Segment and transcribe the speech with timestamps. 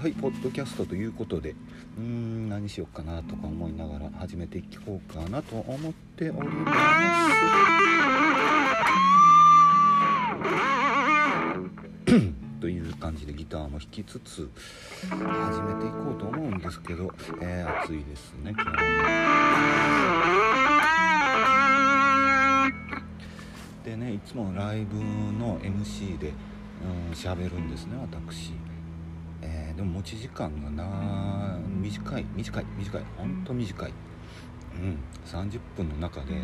[0.00, 1.56] はいポッドキャストということで
[1.98, 6.72] うーん何しようかなとか思いながら始めていこうかなと思っておりま
[12.06, 12.60] す。
[12.60, 14.48] という感じでギターも弾きつつ
[15.08, 15.16] 始
[15.62, 18.76] めていこうと思うんですけど、えー暑いですね今日も。
[23.84, 26.32] でねいつもライブの MC で
[26.84, 28.52] うん喋るんですね私、
[29.42, 33.02] えーでも持ち時間がな短い短い短い。
[33.16, 33.92] ほんと短い。
[34.74, 34.98] うん。
[35.24, 36.34] 30分の中で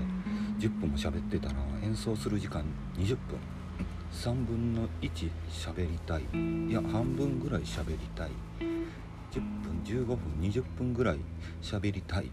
[0.59, 2.65] 10分も喋ってたら演奏する時間
[2.97, 3.39] 20分。
[4.13, 6.23] 3分の1喋りたい。
[6.69, 8.31] いや半分ぐらい喋りたい。
[9.33, 11.19] 10分15分20分ぐらい
[11.61, 12.31] 喋りたい。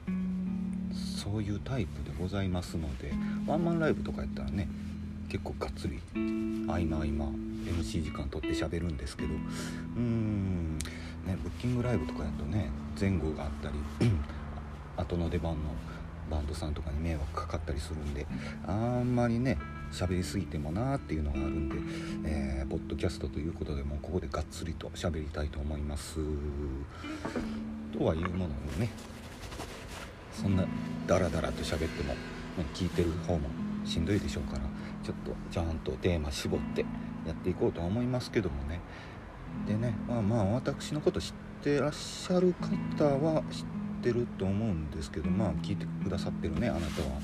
[0.94, 3.14] そういうタイプでございますので
[3.48, 4.68] ワンマンライブとかやったらね
[5.32, 5.98] 結構がっつり
[6.68, 7.26] 合間合間
[7.64, 10.78] MC 時間取って喋るんですけどうーん
[11.26, 12.70] ねブッキングライブとかやとね
[13.00, 14.12] 前後があったり
[14.98, 15.60] 後の出番の
[16.30, 18.28] バンドさんとかに迷惑かかったりするんで
[18.68, 19.58] あんまりね
[19.94, 21.76] 喋りすぎてもなーっていうのがあるんで、
[22.26, 26.20] えーポッドキャストということでもうここでがっつりと喋りたいと思います。
[27.92, 28.48] とはいうものの
[28.80, 28.90] ね
[30.32, 30.64] そんな
[31.06, 32.20] ダラダラと喋っても、ね
[32.74, 33.50] 聞いてる方も
[33.84, 34.62] しんどいでしょうから
[35.04, 36.82] ちょっとちゃんとテーマ絞って
[37.26, 38.80] やっていこうとは思いますけどもね。
[39.68, 42.54] でねまあまあ私のこと知ってらっしゃる
[42.98, 43.66] 方は知っ
[44.02, 47.20] てると思うんですけどまあ聞いてくださってるねあなたは、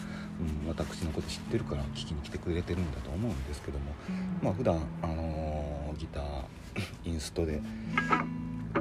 [0.64, 3.86] うん、私のこと知ってるから聞きに来てくれてるんだと思うんですけども。
[4.42, 6.44] まあ普段あのーギター
[7.06, 7.62] インストで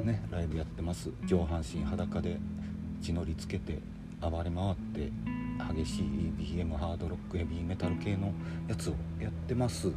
[0.03, 1.09] ねライブやってます。
[1.25, 2.37] 上半身裸で
[3.01, 3.79] 血のりつけて
[4.21, 5.11] 暴れ回って
[5.77, 6.03] 激しい
[6.39, 8.33] BM ハードロックヘビーメタル系の
[8.67, 9.91] やつをやってます。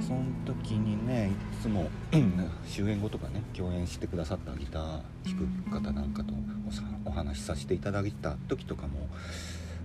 [0.00, 1.90] その時にねいつも
[2.66, 4.82] 終演後とかね共演してくださったギター
[5.24, 6.32] 弾く方なんかと
[6.66, 9.08] おさお話しさせていただいた時とかも、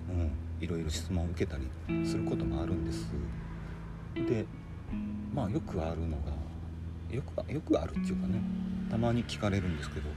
[0.09, 0.31] うん、
[0.63, 1.68] いろいろ質問を受けたり
[2.07, 3.07] することもあるんです。
[4.16, 4.46] で
[5.34, 6.31] まあよくあるのが
[7.13, 8.40] よくよくあるっていうかね
[8.90, 10.07] たまに聞かれるんですけど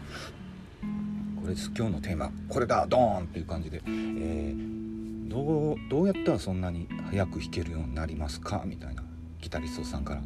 [1.46, 1.70] これです。
[1.78, 8.64] 今日のテーマこれだドーンっていう感じで、えーどうどうやったらそんなに早く弾けるようになりますか？
[8.66, 9.04] みたいな。
[9.40, 10.22] ギタリストさんから。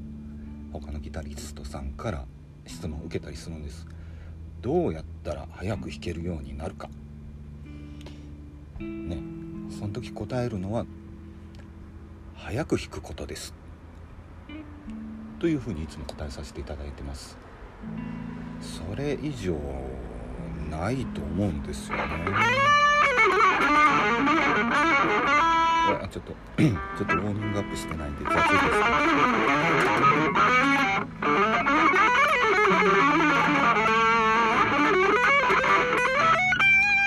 [0.72, 2.24] 他のギタリストさんから
[2.66, 3.86] 質問を受けたりするんです。
[4.62, 6.88] どうやったら早く弾けるようになるか。
[8.78, 9.18] ね。
[9.78, 10.86] その時答えるのは
[12.34, 13.52] 早く弾くことです。
[15.38, 17.36] というふうにいつも答えさせていただいてます。
[18.62, 19.54] それ以上
[20.70, 22.04] ないと思うんですよね。
[26.02, 28.44] あちょっと ちょっとウォーミングアップしてないんで雑です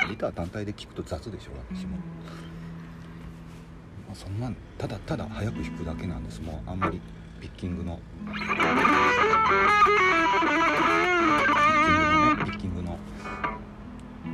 [0.09, 2.03] ギター単体で聴くと雑でしょ私も、ま
[4.12, 6.41] あ、そんなんただただ早く弾くだけなんです。
[6.41, 7.02] もうあんまり
[7.40, 8.00] ピッキングの。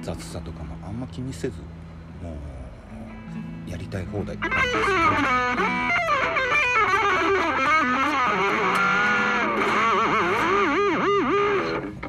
[0.02, 1.56] 雑さとかもあんま気にせず
[2.24, 2.34] も
[3.68, 4.90] うやりたい放題って感じです。
[4.90, 4.94] ね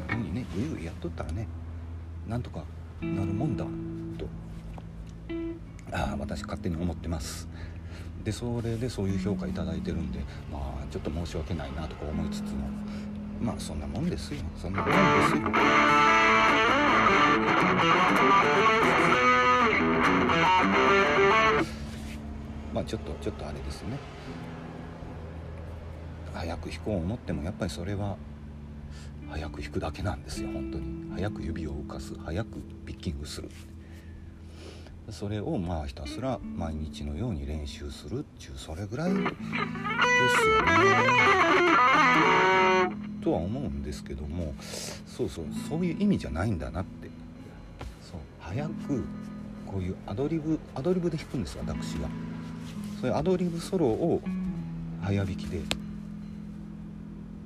[0.09, 1.47] 本にねうゆうやっとったらね
[2.27, 2.65] なんとか
[3.01, 3.65] なるもんだ
[4.19, 4.27] と
[5.93, 7.49] ああ私勝手に思ってます。
[8.25, 10.21] でそれでそういう評価いただいてるんで
[10.53, 12.69] まあちょっと申し訳ないなとか思いつつも
[13.41, 14.41] まあそんなもんですよ。
[14.57, 16.20] そんなもんですよ。
[22.73, 23.99] まあちょっとちょっとあれですね。
[26.33, 28.17] 早く弾こう思ってもやっぱりそれは
[29.29, 31.11] 早く弾くだけなんですよ本当に。
[31.15, 33.51] 早く指を動かす早くピッキングする
[35.11, 39.35] それをまあひたすら毎日のように練習するっていうそれぐらいですよね。
[43.23, 44.55] とは思うんですけども
[45.07, 47.00] そうそうそういう意味じゃないんだなって
[48.51, 49.05] 早く
[49.67, 52.09] こういうアドリブアドリブで弾くんです私は
[53.01, 54.21] そういうアドリブソロを
[55.03, 55.61] 早弾きで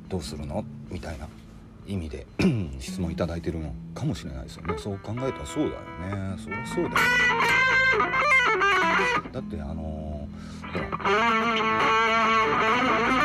[0.09, 0.65] どうするの？
[0.91, 1.29] みたいな
[1.87, 2.27] 意味で
[2.81, 4.75] 質問いただいてるのかもしれないですよね。
[4.79, 6.39] そう考えたらそうだよね。
[6.43, 6.97] そりゃそうだよ
[9.33, 10.79] だってあのーほ
[13.19, 13.24] ら。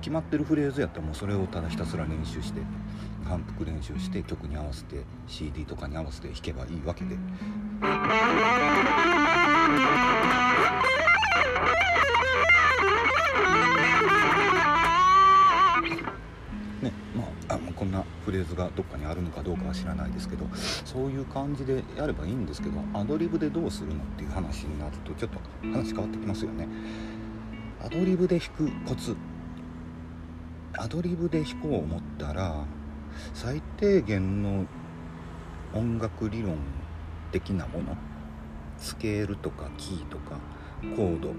[0.00, 2.62] 決まってるフレーズやったらもうそれをただひたすら練習して
[3.24, 7.16] 反復練習して曲に合わせて CD とかに合わせて弾けばいいわけで。
[7.16, 7.20] ね
[17.14, 20.46] まあ、あこんなフレーズがどっかにあるのかどうかは知らないですけど
[20.84, 25.38] そういう感じでやればいいんですけどアドリブでどうするのっていう話になるとちょっと
[25.68, 26.66] 話変わってきますよね。
[27.84, 29.14] アドリブで弾くコツ
[30.78, 32.64] アドリブで弾こう思ったら
[33.34, 34.66] 最低限の
[35.74, 36.58] 音楽理論
[37.32, 37.96] 的なもの
[38.78, 40.38] スケールとかキーとか
[40.96, 41.30] コード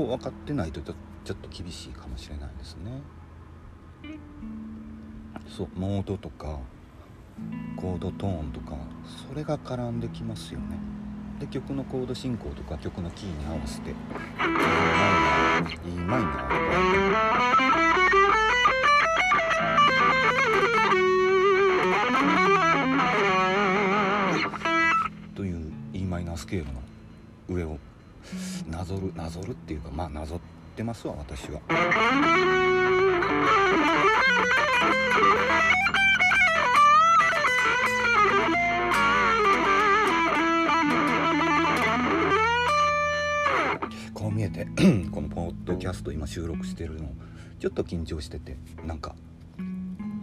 [0.00, 0.94] を分かってないとちょ
[1.34, 3.02] っと厳しいかもしれないですね。
[5.48, 6.58] そうモードとか
[7.76, 8.76] コードトーンとか
[9.28, 10.78] それが絡んできますよね。
[11.38, 13.94] で曲のコード進行とか曲のキーに合わせて E
[15.90, 16.48] マイナーと
[17.74, 17.81] か
[26.32, 26.80] e マイナースケールの
[27.48, 27.78] 上を
[28.70, 30.40] なぞるなぞるっていうかまあなぞっ
[30.74, 31.60] てますわ私は。
[44.14, 44.66] こう見えて
[45.10, 47.08] このポッドキャスト今収録してるの
[47.58, 49.14] ちょっと緊張しててなんか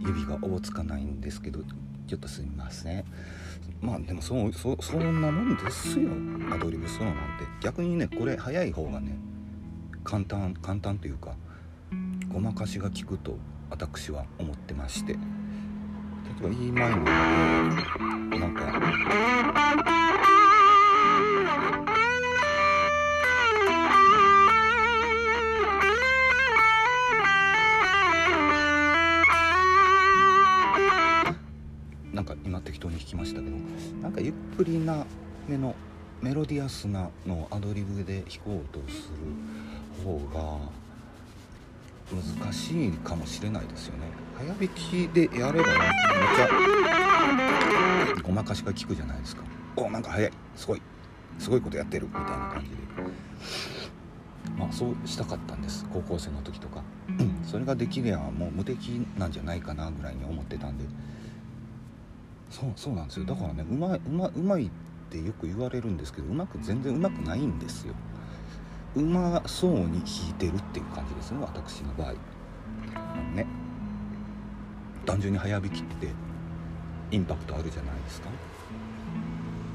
[0.00, 1.60] 指がおぼつかないんですけど
[2.10, 3.04] ちょっとすみません。
[3.80, 6.10] まあでもそそそんなもんですよ。
[6.52, 7.44] アドリブソロなんて。
[7.60, 9.16] 逆にねこれ早い方がね
[10.02, 11.36] 簡単簡単というか
[12.28, 13.38] ごまかしが効くと
[13.70, 15.12] 私は思ってまして。
[15.12, 19.59] 例えば E マイナーなんか
[34.02, 35.04] なんかゆっくりな
[35.46, 35.74] めの
[36.22, 40.58] メロディアスなのアドリブで弾こうとする方が
[42.10, 44.06] 難しいかもしれないですよね。
[44.36, 45.76] 早弾きでやればめっ
[46.36, 46.48] ちゃ
[48.22, 49.42] ごまかしが効くじゃないですか。
[49.76, 50.32] おなんか早い。
[50.56, 50.82] すごい。
[51.38, 52.76] すごいことやってるみたいな感じで。
[54.58, 55.86] まあそうしたかったんです。
[55.92, 56.82] 高校生の時とか。
[57.44, 60.84] それができりゃもう無敵なんじゃないかなぐらいに思ってたんで。
[62.50, 63.26] そうそうなんですよ。
[63.26, 64.70] だからねうまいうまうまいっ
[65.08, 67.94] てよく言われるんですけどうまく全然うまくないんですよ。
[68.96, 72.12] うまそうに弾いてるっていう感じですね私の場合。
[73.34, 73.46] ね
[75.06, 76.08] 単純に早弾きって
[77.10, 78.28] インパクトあるじゃないですか。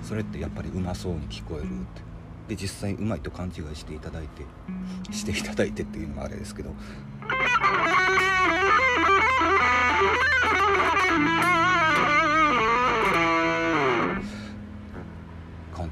[0.03, 2.05] それってやっぱりうまそうに聞こえるって。
[2.47, 4.43] で実際うまいと勘違いしていただいて
[5.11, 6.75] していただいてっていうのもあれですけど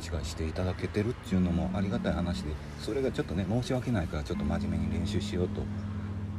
[0.09, 5.61] 勘違いしていただけてるっていうのもありがたい話でそれがちょっとね申し訳ないからちょっと真面目に練習しようと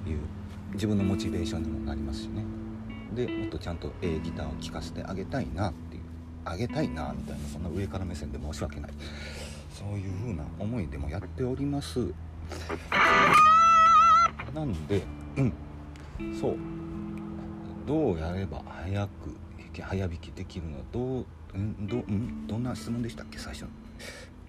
[0.09, 0.19] いう
[0.75, 2.45] 自分のモチベーションにもなりますしね。
[3.15, 6.03] でもっとちゃんとええギターを聴かせてあげたいなっていう
[6.45, 8.91] あげたいなみたいなそんな上から目線で申し訳ない。
[9.73, 12.13] そういう風な思いでもやっております。
[14.53, 15.03] なんで
[15.37, 15.53] うん。
[16.41, 16.57] そう。
[17.87, 19.37] どうやれば早く
[19.81, 21.27] 早弾きできるのはどう
[21.59, 23.39] んどんどんな質問でしたっけ？
[23.39, 23.67] 最初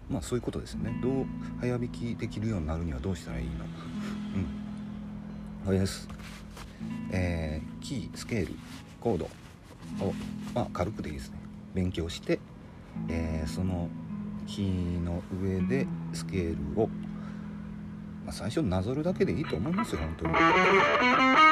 [0.10, 1.00] まあそういうことですね。
[1.02, 1.26] どう
[1.60, 3.60] 早弾きできるようになるにはどうしたらいいのうん。
[5.66, 6.08] これです。
[7.12, 8.54] えー、キースケール
[9.00, 9.26] コード
[10.06, 10.14] を
[10.54, 11.38] まあ軽くでいいですね。
[11.74, 12.40] 勉強して、
[13.10, 13.90] えー、その
[14.48, 16.88] キーの上でスケールを、
[18.26, 21.45] まあ、最初なぞるだけでいいと思いますよ本当に。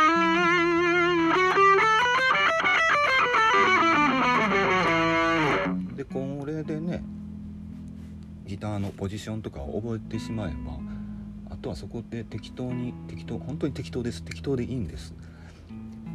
[6.04, 7.02] でこれでね
[8.46, 10.54] ギターのポジションとかを覚えてしまえば
[11.50, 14.22] あとはそこで適当に適当本当に適当です。
[14.24, 15.14] 適当でいいんです。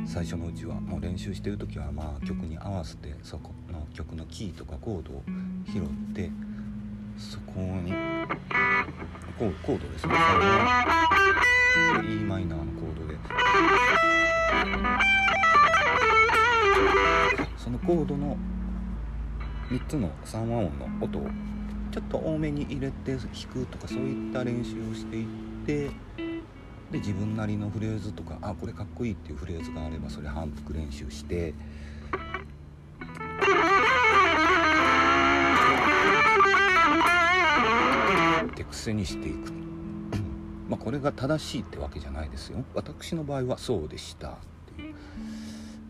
[0.04, 5.22] 最初のうちはもう練習してる時はまあ曲に合わせてそこの曲のキーとかコードを
[5.72, 6.30] 拾って
[7.16, 7.92] そこに
[9.38, 10.14] コーコードですね。
[11.94, 13.18] それを e マイナーのコードで。
[17.56, 18.36] そのコードの
[19.70, 21.26] 3つの3和音の音を
[21.90, 25.26] ちょっと多めに入れて弾くとかそういった練習をしていっ
[25.66, 25.90] て
[26.90, 31.52] で自分なりのフレーズとかあこれかっこいいっていうフレーズがあればそれ反復練習して
[38.56, 39.52] で癖にしていく。
[40.68, 42.64] まあこれが正しいってわけじゃないですよ。
[42.74, 44.32] 私の場合はそうでしたっ
[44.76, 44.94] ていう。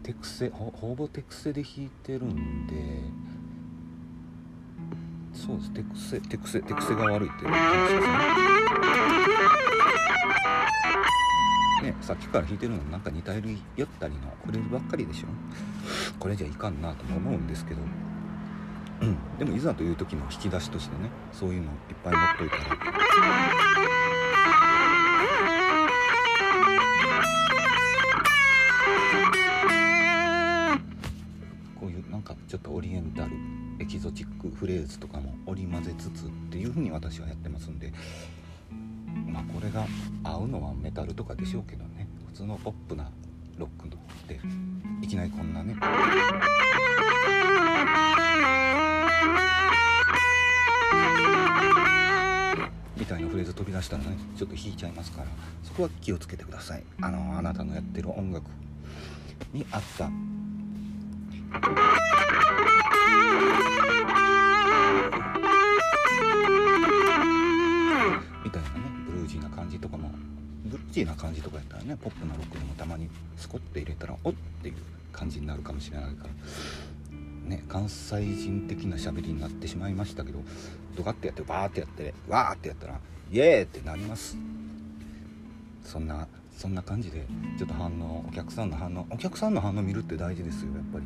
[0.02, 2.74] 手癖ほほぼ手癖で弾いてるんで
[5.46, 5.70] そうです。
[5.72, 7.50] 手癖手癖手癖が悪いっていう。
[7.50, 8.00] 話で
[11.82, 13.42] すねねさっきから弾いてるのなんか似たよっ
[14.00, 15.28] たりのフレーズばっかりでしょ。
[16.18, 17.80] これじゃいかんなとも思うんですけど。
[17.80, 22.64] うんでもいざという時の引き出しとしてねそういうのいっぱい持っといたら。
[31.78, 33.67] こういうなんかちょっとオリエンタル。
[33.80, 37.92] エキゾチックフレーズとかも織り交ぜつつっていう風に私はやってますんで
[39.26, 39.86] まあこれが
[40.24, 42.08] 合うのはメタルとかでしょうけどね。
[42.26, 43.10] 普通のポップな
[43.56, 43.88] ロック
[44.28, 44.40] で
[45.02, 45.74] いきなりこんなね。
[52.96, 55.28] みたいなフレーズ飛び出したらねちょっと弾いちゃいますから
[55.62, 56.84] そこは気をつけてください。
[57.00, 58.50] あのあなたのやってる音楽
[59.52, 60.10] に合った。
[69.38, 70.10] ジーな感じとかも
[70.64, 74.74] ブルージーな感じとかやったらねポップなロックでもたまにスコッて入れたらおっていう
[75.12, 80.40] 感じになるかもしれないからね関西人的な喋りになってしまいましたけど
[80.96, 84.36] ドカッてやってバーってやってわーってやったらイエーってなります。
[85.84, 86.26] そんな
[86.56, 87.24] そんな感じで
[87.58, 91.04] ちょっと反応お客さんの反応お客さんの反応見るって大事ですよやっぱり。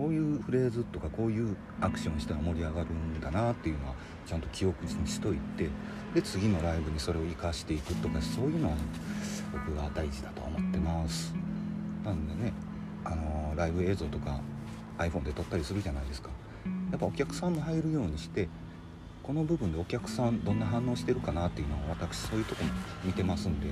[0.00, 3.94] こういうフレーズとかこういうアクションしたら盛り上がるんだなっていうのは
[4.26, 5.68] ちゃんと記憶にしといて
[6.14, 8.76] で次のライブにそれを活かしていくとかそういうのは
[9.52, 11.34] 僕が大事だと思ってます。
[12.02, 12.54] なんでね
[13.04, 14.40] あのー、ライブ映像とか
[14.96, 16.30] iPhone で撮ったりするじゃないですか。
[16.90, 18.48] やっぱお客さんも入るようにして
[19.22, 22.70] この部分でお客さんどんな反応してるかなっていうのは私そういうとこも
[23.04, 23.66] 見てますんで、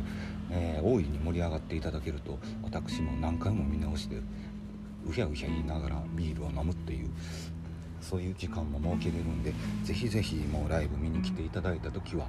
[0.50, 4.16] えー、大いに盛り上がっていただけると私も何回も見直して
[5.06, 7.10] うひゃうひゃ言いながらビールを飲むっていう
[8.00, 9.52] そういう時間も設けれるんで
[9.82, 12.26] ぜひぜひもうライブ見に来ていただいた時は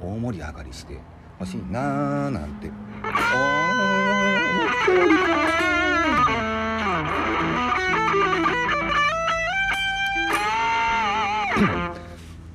[0.00, 0.98] 大盛り上がりして
[1.38, 2.70] ほしいなーなんて。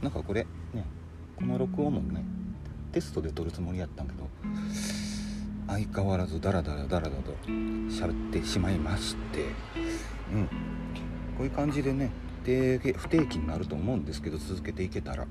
[0.02, 0.86] なんかこれね
[1.36, 2.24] この録音もね
[2.92, 4.30] テストで撮るつもりやったんけど
[5.68, 9.46] 相変わらずダラダラダラダラと喋ってしまいまして。
[10.34, 10.48] うん。
[11.38, 12.12] こういう感じでね
[12.44, 12.50] 不
[13.10, 15.26] 定期になると思うんですけど続けていけたら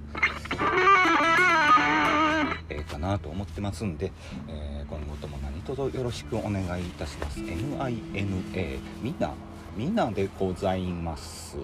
[2.71, 4.13] ええー、かなと思ってますんで、
[4.49, 7.41] えー、今後とも何卒よろしくお願いいたします。
[7.41, 9.35] MINA みんな
[9.77, 11.57] みんなでございます。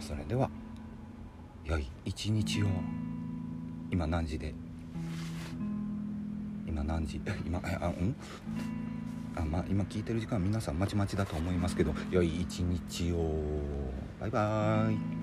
[0.00, 0.50] それでは
[1.64, 2.66] 良い一日を。
[3.90, 4.54] 今何時で
[6.72, 7.20] 今何時？
[7.44, 8.16] 今あうん？
[9.36, 13.60] あま今聞いてる時間皆さんまちまちだと思いますけど良い一日を。
[14.20, 15.21] バイバーイ。